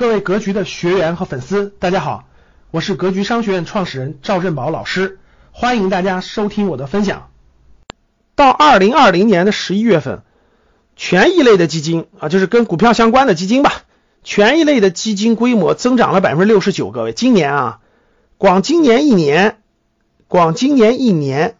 [0.00, 2.24] 各位格局的学员和粉丝，大家好，
[2.70, 5.18] 我是格局商学院创始人赵振宝老师，
[5.52, 7.28] 欢迎大家收听我的分享。
[8.34, 10.22] 到二零二零年的十一月份，
[10.96, 13.82] 权益类的基金啊，就是跟股票相关的基金吧，
[14.24, 16.90] 权益类的基金规模增长了百分之六十九。
[16.90, 17.80] 各位，今年啊，
[18.38, 19.58] 光今年一年，
[20.28, 21.56] 光今年一年，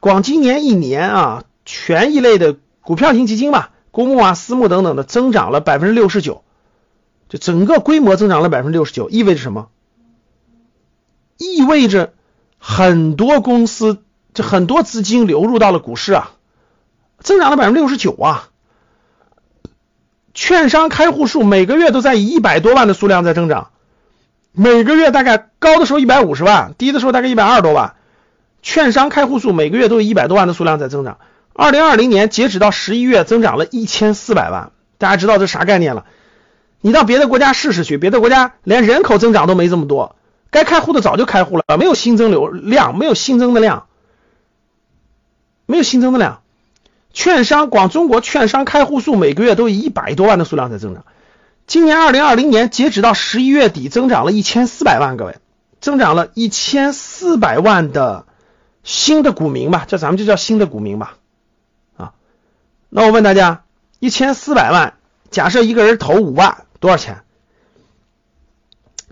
[0.00, 3.70] 光今年一年啊，权益类的股票型基金吧。
[3.90, 6.42] 公募啊、私募等等的增长了百分之六十九，
[7.28, 9.68] 就整个规模增长了百分之六十九，意味着什么？
[11.38, 12.12] 意味着
[12.58, 14.02] 很多公司，
[14.34, 16.32] 这很多资金流入到了股市啊，
[17.18, 18.48] 增长了百分之六十九啊。
[20.34, 23.70] 券商开户数每个月都在以一百多万的数量在增长，
[24.52, 27.96] 每个月大概高的时候一百五十万，低的时候大概一百二十多万。
[28.62, 31.18] 券商开户数每个月都有一百多万的数量在增长。
[31.52, 34.72] 二零二零年截止到十一月，增长了一千四百万。
[34.98, 36.04] 大家知道这啥概念了？
[36.80, 40.16] 你到别的国家试试去，别的国家连人口增长都没这么多，
[40.50, 43.86] 该开户的早就开户了，没有新增流量，没有新增的量，
[45.66, 46.40] 没有新增的量。
[47.12, 51.04] 券商，光中国券商开户数每个月都以一百多万的数量在增长。
[51.66, 55.36] 今年二零二零年截止到十一月底，增长了一千四百万，各位，
[55.80, 58.26] 增长了一千四百万的
[58.82, 61.16] 新的股民吧，叫咱们就叫新的股民吧。
[62.92, 63.62] 那我问大家，
[64.00, 64.94] 一千四百万，
[65.30, 67.22] 假设一个人投五万，多少钱？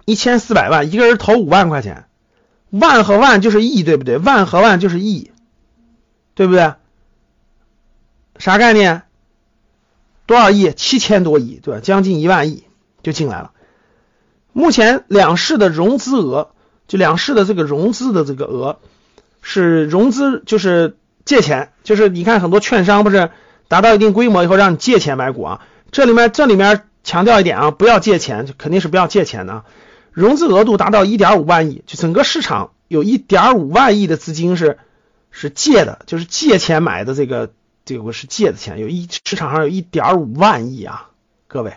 [0.04, 2.08] 一千四百万，一个人投五万块钱，
[2.70, 4.18] 万和万就是亿，对不对？
[4.18, 5.30] 万和万就是亿，
[6.34, 6.74] 对不对？
[8.38, 9.02] 啥概念？
[10.26, 10.72] 多少亿？
[10.72, 11.80] 七千多亿，对吧？
[11.80, 12.64] 将近一万亿
[13.04, 13.52] 就进来了。
[14.52, 16.50] 目前两市的融资额，
[16.88, 18.80] 就两市的这个融资的这个额，
[19.40, 23.30] 是融资就是借钱，就是你看很多券商不是？
[23.68, 25.60] 达到一定规模以后，让你借钱买股啊！
[25.90, 29.64] 这里面这里面强调一点啊，不要借钱，肯定是不要借钱的。
[30.10, 34.78] 融资额度达到一点五万亿，就整个市场有一点五万亿的资金是
[35.30, 37.52] 是借的，就是借钱买的这个
[37.84, 41.10] 这个是借的钱，有一市场上有一点五万亿啊，
[41.46, 41.74] 各位，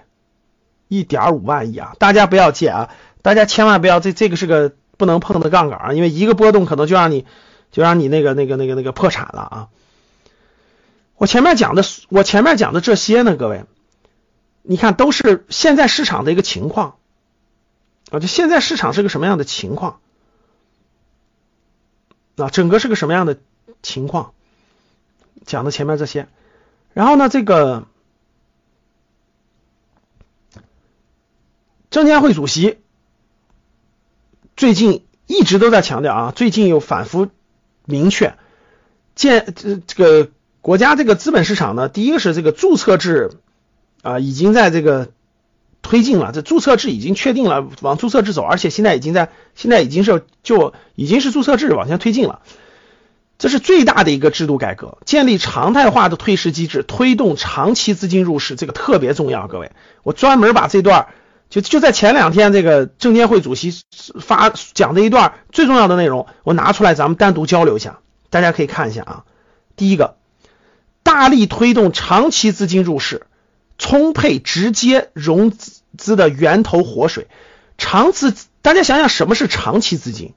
[0.87, 1.93] 一点五万亿啊！
[1.99, 2.89] 大家不要借啊，
[3.21, 7.25] 大家千万不要这这个是个不能碰的杠杆啊，因为一个波动可能就让你
[7.71, 9.67] 就让你那个那个那个那个破产了啊！
[11.21, 13.65] 我前面讲的，我前面讲的这些呢，各位，
[14.63, 16.97] 你看都是现在市场的一个情况
[18.09, 19.99] 啊，就现在市场是个什么样的情况
[22.37, 22.49] 啊？
[22.49, 23.37] 整个是个什么样的
[23.83, 24.33] 情况？
[25.45, 26.27] 讲的前面这些，
[26.93, 27.85] 然后呢，这个
[31.91, 32.79] 证监会主席
[34.57, 37.29] 最近一直都在强调啊，最近又反复
[37.85, 38.35] 明确，
[39.13, 40.31] 建这这个。
[40.61, 43.31] 国家这个资本市场呢，第一个是这个注册制
[44.03, 45.09] 啊，已经在这个
[45.81, 52.41] 推进了，这注册制已经确定了往注册制走，而且现在已经在现在已经是就已经是注册制往前推进了，
[53.39, 59.47] 这是最大的一个制度改革，建立常态化的退市机制，推动长期资金入市，这个特别重要。
[59.47, 59.71] 各位，
[60.03, 61.07] 我专门把这段
[61.49, 63.73] 就就在前两天这个证监会主席
[64.19, 67.97] 发讲的一段最重要的内容，我拿出来咱们单独交流一下，
[68.29, 69.23] 大家可以看一下啊，
[69.75, 70.20] 第一个。
[71.03, 73.25] 大力推动长期资金入市，
[73.77, 77.27] 充沛直接融资的源头活水。
[77.77, 80.33] 长资，大家想想什么是长期资金？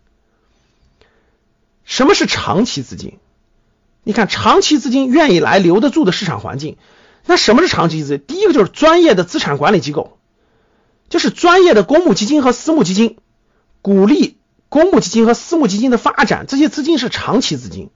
[1.85, 3.19] 什么是长期资金？
[4.03, 6.79] 你看，长期资金愿意来、留得住的市场环境。
[7.27, 8.25] 那什么是长期资金？
[8.27, 10.19] 第一个就是专业的资产管理机构，
[11.11, 13.19] 就是专业的公募基金和私募基金，
[13.83, 14.39] 鼓励
[14.69, 16.47] 公募基金和私募基金的发展。
[16.49, 17.91] 这些资金是长期资金。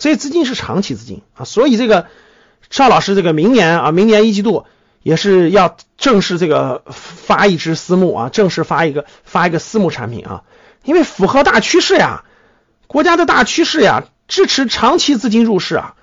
[0.00, 2.06] 这些资金是长期资金啊，所以这个
[2.70, 4.64] 邵老师这个明年啊，明年一季度
[5.02, 10.42] 也是要正式这个发一支私募啊，正式发一个发一个私募产品啊，
[10.84, 12.24] 因为符合大趋势呀，
[12.86, 15.94] 国家的大趋势呀，支持长期资金入市啊。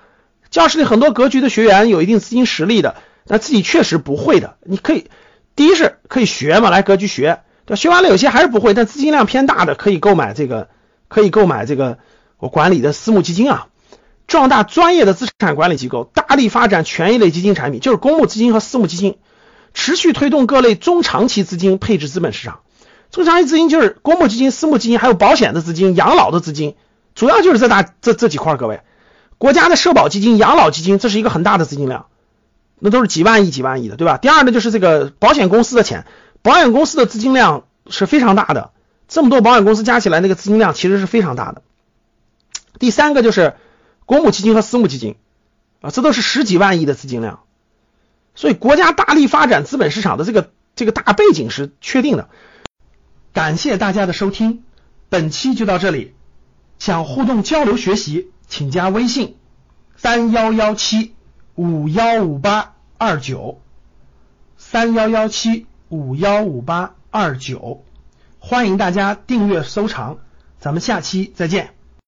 [0.48, 2.94] 教室里很多格局的学员有一定资金实力的，
[3.26, 5.10] 那自己确实不会的，你可以
[5.56, 7.40] 第一是可以学嘛，来格局学，
[7.74, 10.68] 学完了有些还是不会，但资金量偏大的可以购买这个，
[11.08, 11.98] 可以购买这个
[12.38, 13.66] 我管理的私募基金啊。
[14.28, 19.16] 壮大专业的资产管理机构，大力发展权益类基金产品，就是公募基金和私募基金，
[19.72, 22.60] 持续推动各类中长期资金配置资本市场。
[23.10, 26.76] 中长期资金就是公募基金、私募基金，还有保险的资金、养老的资金，
[27.14, 28.56] 主要就是这大这这几块。
[28.56, 28.82] 各位，
[29.38, 32.04] 国家的社保基金、养老基金，这是一个很大的资金量，
[32.78, 34.18] 那都是几万亿、几万亿的，对吧？
[34.18, 36.04] 第二呢，就是这个保险公司的钱，
[36.42, 38.72] 保险公司的资金量是非常大的，
[39.08, 41.62] 这么多保险公司加起来，那个资金量其实是非常大的。
[42.78, 43.54] 第三个就是。
[44.08, 45.16] 公募基金和私募基金
[45.82, 47.40] 啊，这都是十几万亿的资金量，
[48.34, 52.30] 所以国家大力发展资本市场的这个这个大背景是确定的。
[53.34, 54.64] 感谢大家的收听，
[55.10, 56.14] 本期就到这里。
[56.78, 59.36] 想互动交流学习，请加微信
[59.98, 61.14] 三幺幺七
[61.54, 63.60] 五幺五八二九
[64.56, 67.84] 三幺幺七五幺五八二九，
[68.38, 70.16] 欢迎大家订阅收藏，
[70.58, 71.77] 咱们下期再见。